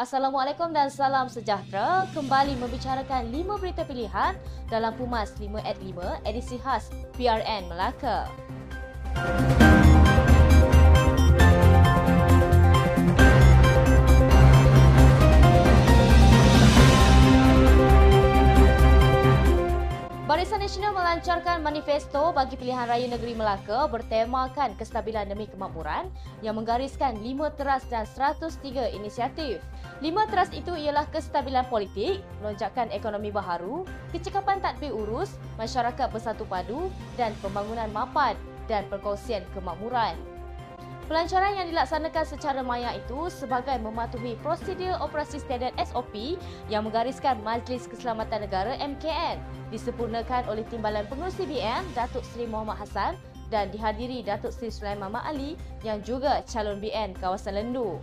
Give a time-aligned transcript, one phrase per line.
[0.00, 2.08] Assalamualaikum dan salam sejahtera.
[2.16, 4.32] Kembali membicarakan 5 berita pilihan
[4.72, 6.88] dalam Pumas 5 at 5 edisi khas
[7.20, 8.24] PRN Melaka.
[20.40, 26.08] Barisan Nasional melancarkan manifesto bagi pilihan raya negeri Melaka bertemakan kestabilan demi kemakmuran
[26.40, 28.56] yang menggariskan lima teras dan 103
[28.96, 29.60] inisiatif.
[30.00, 33.84] Lima teras itu ialah kestabilan politik, melonjakkan ekonomi baharu,
[34.16, 36.88] kecekapan tadbir urus, masyarakat bersatu padu
[37.20, 38.32] dan pembangunan mapan
[38.64, 40.16] dan perkongsian kemakmuran.
[41.10, 46.38] Pelancaran yang dilaksanakan secara maya itu sebagai mematuhi prosedur operasi standard SOP
[46.70, 49.42] yang menggariskan Majlis Keselamatan Negara MKN
[49.74, 53.18] disempurnakan oleh Timbalan Pengurusi BN Datuk Seri Muhammad Hassan
[53.50, 57.98] dan dihadiri Datuk Seri Sulaiman Mak Ali yang juga calon BN kawasan Lendu.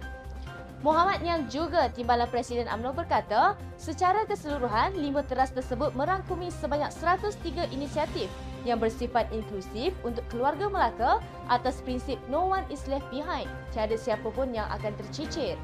[0.84, 7.72] Muhammad yang juga Timbalan Presiden UMNO berkata, secara keseluruhan, lima teras tersebut merangkumi sebanyak 103
[7.72, 8.28] inisiatif
[8.64, 11.20] yang bersifat inklusif untuk keluarga Melaka
[11.52, 15.60] atas prinsip no one is left behind, tiada siapa pun yang akan tercicir.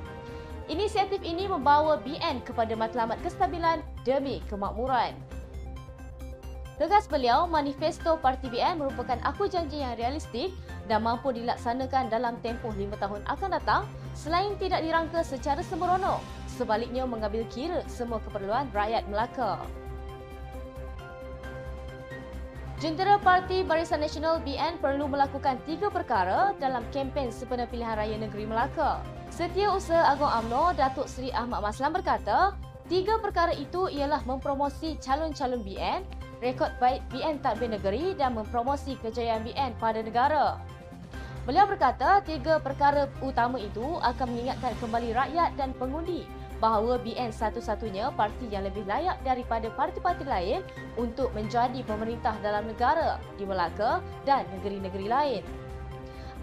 [0.72, 5.12] Inisiatif ini membawa BN kepada matlamat kestabilan demi kemakmuran.
[6.80, 10.50] Tegas beliau, manifesto Parti BN merupakan aku janji yang realistik
[10.90, 13.82] dan mampu dilaksanakan dalam tempoh lima tahun akan datang
[14.18, 16.18] selain tidak dirangka secara sembrono,
[16.50, 19.62] sebaliknya mengambil kira semua keperluan rakyat Melaka.
[22.84, 28.44] Jentera Parti Barisan Nasional BN perlu melakukan tiga perkara dalam kempen sempena pilihan raya negeri
[28.44, 29.00] Melaka.
[29.32, 32.52] Setiausaha Agong AMNO Datuk Seri Ahmad Maslan berkata,
[32.92, 36.04] tiga perkara itu ialah mempromosi calon-calon BN,
[36.44, 40.60] rekod baik BN tadbir negeri dan mempromosi kejayaan BN pada negara.
[41.48, 46.28] Beliau berkata, tiga perkara utama itu akan mengingatkan kembali rakyat dan pengundi
[46.62, 50.62] bahawa BN satu-satunya parti yang lebih layak daripada parti-parti lain
[51.00, 55.44] untuk menjadi pemerintah dalam negara di Melaka dan negeri-negeri lain.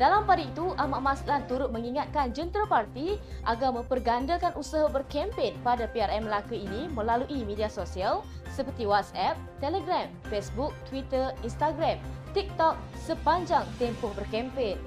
[0.01, 6.25] Dalam pada itu, Ahmad Maslan turut mengingatkan jentera parti agar mempergandakan usaha berkempen pada PRM
[6.25, 12.01] Melaka ini melalui media sosial seperti WhatsApp, Telegram, Facebook, Twitter, Instagram,
[12.33, 14.81] TikTok sepanjang tempoh berkempen.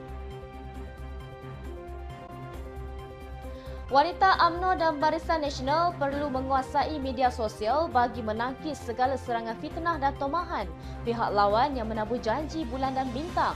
[3.94, 10.18] Wanita AMNO dan Barisan Nasional perlu menguasai media sosial bagi menangkis segala serangan fitnah dan
[10.18, 10.66] tomahan
[11.06, 13.54] pihak lawan yang menabur janji bulan dan bintang.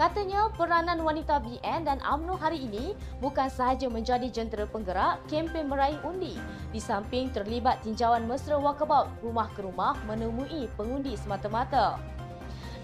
[0.00, 6.00] Katanya peranan wanita BN dan AMNO hari ini bukan sahaja menjadi jentera penggerak kempen meraih
[6.00, 6.40] undi
[6.72, 12.00] di samping terlibat tinjauan mesra walkabout rumah ke rumah menemui pengundi semata-mata.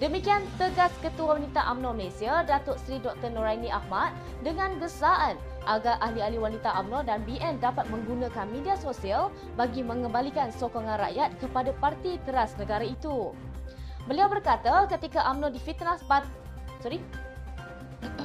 [0.00, 3.36] Demikian tegas Ketua Wanita UMNO Malaysia, Datuk Seri Dr.
[3.36, 5.36] Noraini Ahmad dengan gesaan
[5.68, 9.28] agar ahli-ahli wanita UMNO dan BN dapat menggunakan media sosial
[9.60, 13.36] bagi mengembalikan sokongan rakyat kepada parti teras negara itu.
[14.08, 16.24] Beliau berkata ketika UMNO difitnah pat
[16.80, 17.04] sorry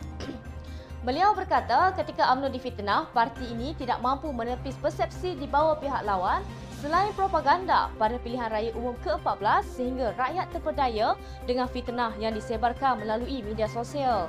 [1.06, 6.40] Beliau berkata ketika UMNO difitnah, parti ini tidak mampu menepis persepsi di bawah pihak lawan
[6.84, 11.16] Selain propaganda pada pilihan raya umum ke-14 sehingga rakyat terpedaya
[11.48, 14.28] dengan fitnah yang disebarkan melalui media sosial.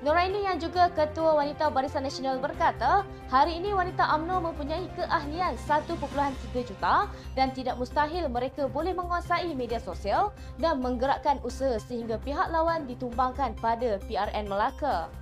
[0.00, 5.92] Noraini yang juga Ketua Wanita Barisan Nasional berkata, hari ini wanita AMNO mempunyai keahlian 1.3
[6.64, 7.04] juta
[7.36, 13.52] dan tidak mustahil mereka boleh menguasai media sosial dan menggerakkan usaha sehingga pihak lawan ditumbangkan
[13.60, 15.12] pada PRN Melaka.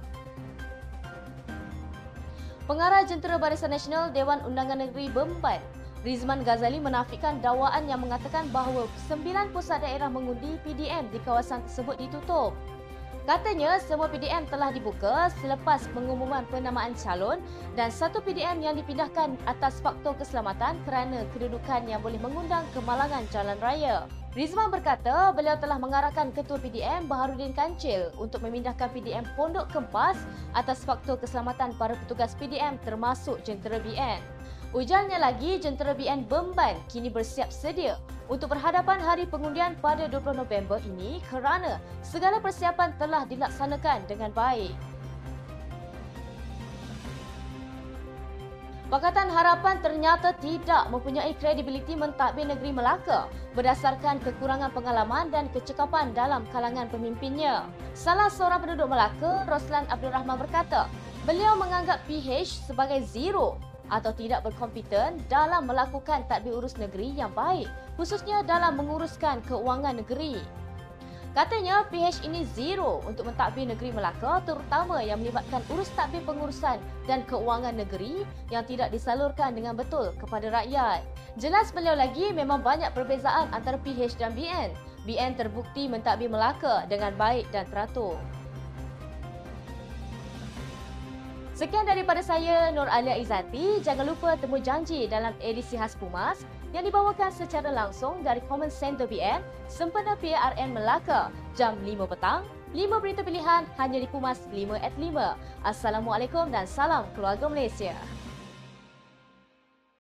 [2.71, 5.59] Pengarah Jentera Barisan Nasional Dewan Undangan Negeri Bemban
[6.07, 11.99] Rizman Ghazali menafikan dakwaan yang mengatakan bahawa sembilan pusat daerah mengundi PDM di kawasan tersebut
[11.99, 12.55] ditutup.
[13.29, 17.45] Katanya semua PDM telah dibuka selepas pengumuman penamaan calon
[17.77, 23.59] dan satu PDM yang dipindahkan atas faktor keselamatan kerana kedudukan yang boleh mengundang kemalangan jalan
[23.61, 24.09] raya.
[24.33, 30.17] Rizman berkata beliau telah mengarahkan Ketua PDM Baharudin Kancil untuk memindahkan PDM Pondok Kempas
[30.57, 34.38] atas faktor keselamatan para petugas PDM termasuk jentera BN.
[34.77, 37.97] Ujarnya lagi, jentera BN Bemban kini bersiap sedia
[38.29, 44.77] untuk berhadapan hari pengundian pada 20 November ini kerana segala persiapan telah dilaksanakan dengan baik.
[48.93, 56.45] Pakatan Harapan ternyata tidak mempunyai kredibiliti mentadbir negeri Melaka berdasarkan kekurangan pengalaman dan kecekapan dalam
[56.53, 57.69] kalangan pemimpinnya.
[57.97, 60.89] Salah seorang penduduk Melaka, Roslan Abdul Rahman berkata,
[61.25, 67.69] beliau menganggap PH sebagai zero atau tidak berkompeten dalam melakukan tadbir urus negeri yang baik,
[67.97, 70.41] khususnya dalam menguruskan keuangan negeri.
[71.37, 77.23] Katanya PH ini zero untuk mentadbir negeri Melaka terutama yang melibatkan urus tadbir pengurusan dan
[77.29, 81.05] keuangan negeri yang tidak disalurkan dengan betul kepada rakyat.
[81.39, 84.75] Jelas beliau lagi memang banyak perbezaan antara PH dan BN.
[85.07, 88.19] BN terbukti mentadbir Melaka dengan baik dan teratur.
[91.59, 93.83] Sekian daripada saya Nur Alia Izzati.
[93.83, 99.11] Jangan lupa temu janji dalam edisi khas Pumas yang dibawakan secara langsung dari Common Center
[99.11, 102.47] BN, sempena PRN Melaka, jam 5 petang.
[102.79, 105.35] 5 berita pilihan hanya di Pumas 5 at 5.
[105.67, 107.99] Assalamualaikum dan salam keluarga Malaysia.